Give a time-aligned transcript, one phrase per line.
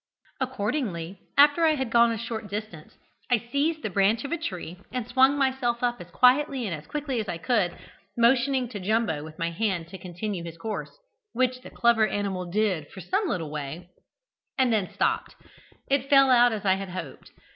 [0.39, 2.95] "Accordingly, after I had gone a short distance,
[3.29, 7.19] I seized the branch of a tree, and swung myself up as quietly and quickly
[7.19, 7.77] as I could,
[8.17, 10.97] motioning to Jumbo with my hand to continue his course,
[11.33, 13.91] which the clever animal did for some little way,
[14.57, 15.35] and then stopped.
[15.87, 17.29] It fell out as I had hoped.